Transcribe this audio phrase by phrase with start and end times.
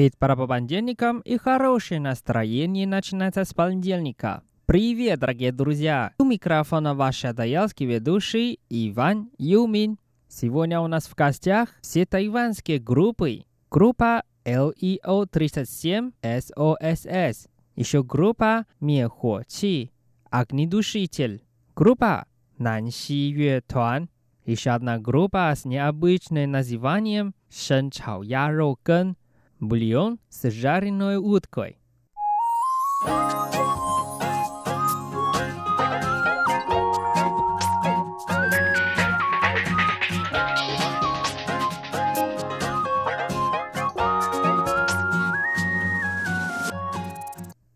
[0.00, 4.42] Хейт по понедельникам и хорошее настроение начинается с понедельника.
[4.64, 6.14] Привет, дорогие друзья!
[6.16, 9.98] У микрофона ваш адаялский ведущий Иван Юмин.
[10.26, 13.44] Сегодня у нас в гостях все тайванские группы.
[13.70, 19.92] Группа LEO-37 SOSS, еще группа Мехо Чи,
[20.30, 21.42] Огнедушитель,
[21.76, 22.24] группа
[22.56, 24.08] Нанси Юэтуан,
[24.46, 29.14] еще одна группа с необычным названием Шэн Чао Я Роу Гэн,
[29.60, 31.76] Бульон с жареной уткой.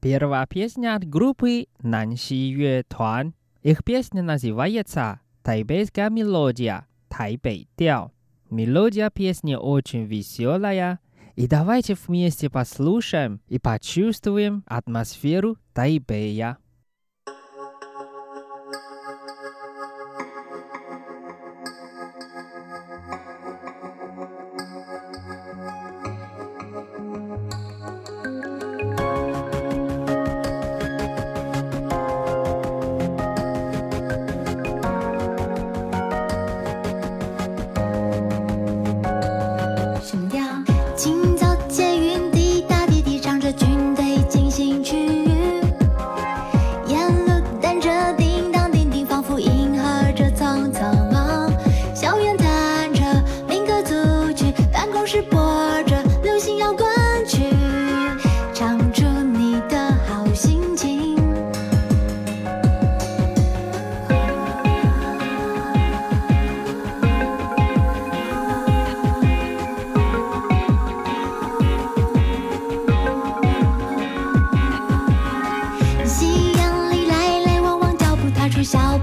[0.01, 3.35] Первая песня от группы Нанси Юэ Туан.
[3.63, 8.11] Их песня называется «Тайбэйская мелодия», «Тайбэй Дяо».
[8.49, 11.01] Мелодия песни очень веселая,
[11.37, 16.59] и давайте вместе послушаем и почувствуем атмосферу Тайбэя.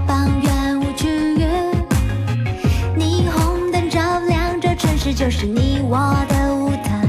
[0.06, 1.44] 方圆无区域。
[2.96, 7.00] 霓虹灯照亮这城市，就是你我的舞台。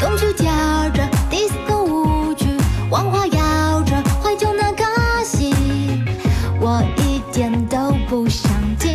[0.00, 0.50] 东区跳
[0.90, 2.46] 着 disco 舞曲，
[2.90, 4.84] 万花摇着怀旧那颗
[5.24, 5.54] 心，
[6.60, 8.90] 我一点都不想听。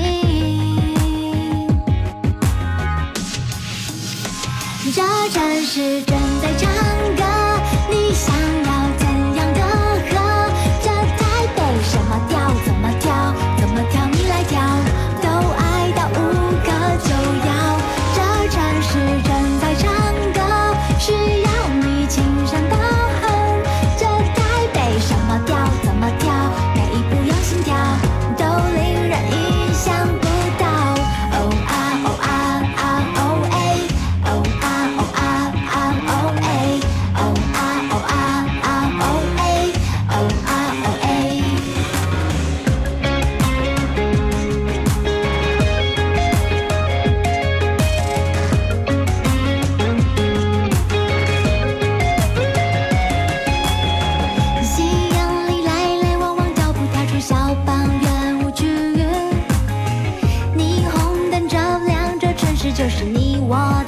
[4.93, 6.01] 这城市
[57.67, 58.65] 方圆无拘，
[60.55, 63.86] 霓虹灯照亮这城市，就是你我。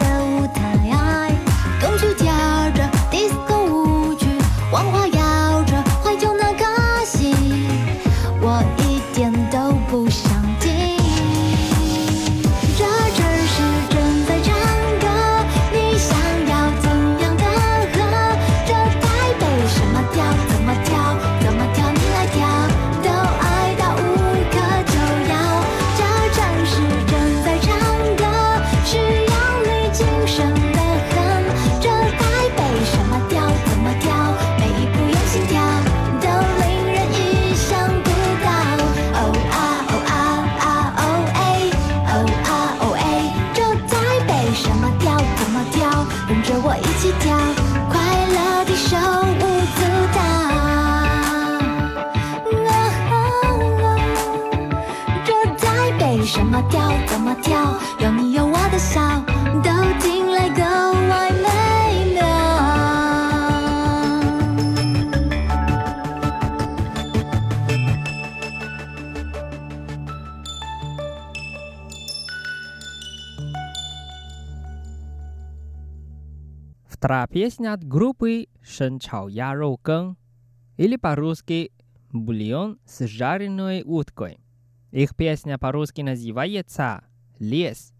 [76.99, 80.17] Вторая песня от группы «Шенчао Яроу Кэн»
[80.75, 81.71] или по-русски
[82.11, 84.41] «Бульон с жареной уткой».
[84.91, 87.05] Их песня по-русски называется
[87.39, 87.93] «Лес»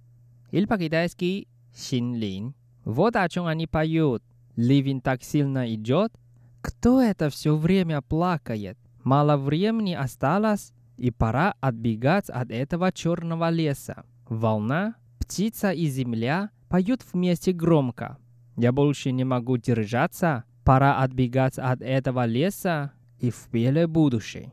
[0.51, 2.55] или по-китайски «Синлин».
[2.83, 4.21] Вот о чем они поют.
[4.57, 6.11] Ливень так сильно идет.
[6.59, 8.77] Кто это все время плакает?
[9.05, 14.03] Мало времени осталось, и пора отбегать от этого черного леса.
[14.27, 18.17] Волна, птица и земля поют вместе громко–
[18.59, 20.43] я больше не могу держаться.
[20.65, 24.51] Пора отбегать от этого леса и в белое будущее.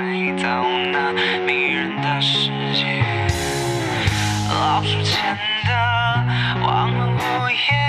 [0.00, 1.12] 回到那
[1.44, 3.04] 迷人的世界。
[4.48, 5.36] 老树前
[5.66, 5.70] 的
[6.66, 7.79] 忘了午夜，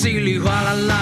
[0.00, 0.99] si l'igualen la.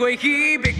[0.00, 0.16] going
[0.62, 0.79] big.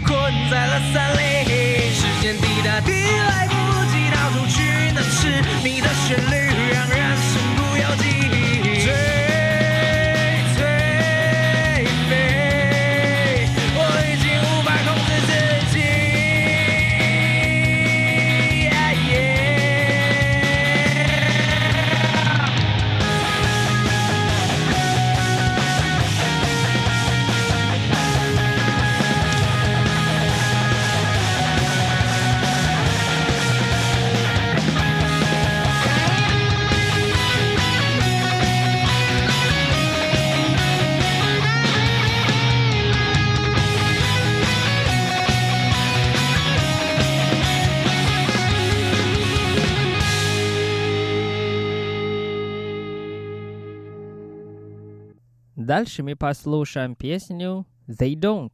[55.71, 58.51] Дальше мы послушаем песню They Don't,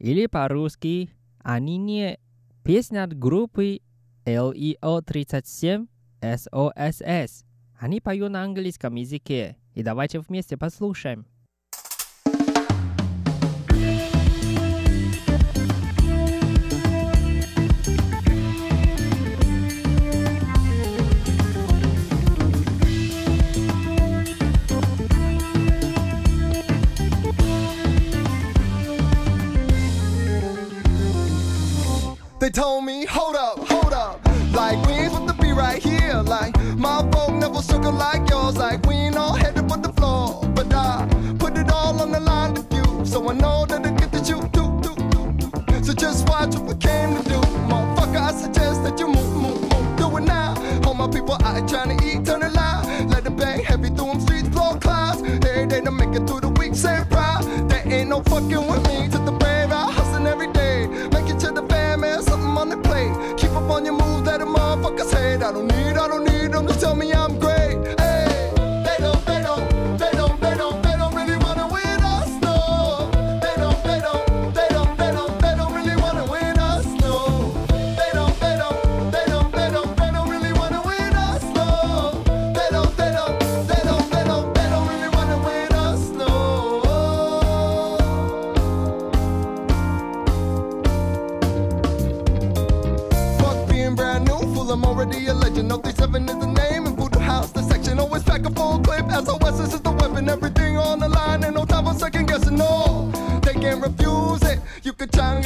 [0.00, 2.18] или по-русски Они не
[2.64, 3.78] песня от группы
[4.24, 5.86] LEO37
[6.20, 7.44] SOSS.
[7.78, 9.56] Они поют на английском языке.
[9.74, 11.28] И давайте вместе послушаем.
[32.48, 34.26] They told me, hold up, hold up.
[34.54, 36.14] Like we ain't supposed to be right here.
[36.14, 38.56] Like my folk never sugar like yours.
[38.56, 40.48] Like we ain't all headed for the floor.
[40.54, 41.06] But I
[41.38, 43.04] put it all on the line with you.
[43.04, 45.84] So I know that I get to shoot too, too, too, too.
[45.84, 47.38] So just watch what we came to do.
[47.68, 49.96] Motherfucker, I suggest that you move, move, move.
[49.98, 50.54] Do it now.
[50.86, 53.10] All my people out here trying to eat, turn it loud.
[53.10, 55.20] Let it bang heavy through them streets, blow clouds.
[55.20, 57.42] Every day to make it through the week, say proud.
[57.68, 58.98] There ain't no fucking with me.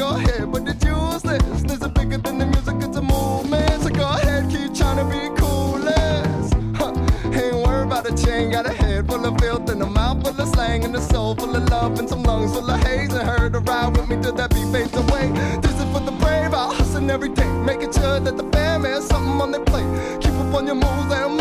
[0.03, 1.63] Could try on your head, but it's useless.
[1.63, 3.83] This is bigger than the music, it's a movement.
[3.83, 6.55] So go ahead, keep trying to be coolest.
[6.77, 6.93] Huh.
[7.33, 10.41] Ain't worried about a chain, got a head full of filth and a mouth full
[10.41, 13.13] of slang and a soul full of love and some lungs full of haze.
[13.13, 15.31] And her to ride with me till that beat fades away.
[15.61, 19.07] This is for the brave, I'll hustle every day, making sure that the fam has
[19.07, 19.89] something on their plate.
[20.21, 21.32] Keep up on your moves, and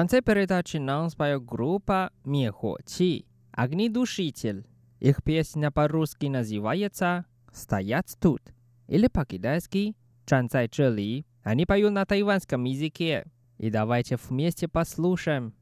[0.00, 4.66] конце передачи нам споет группа Мехочи, Огнедушитель.
[4.98, 8.40] Их песня по-русски называется «Стоять тут»
[8.88, 11.26] или по-китайски «Чан цай чели».
[11.42, 13.26] Они поют на тайванском языке.
[13.58, 15.52] И давайте вместе послушаем.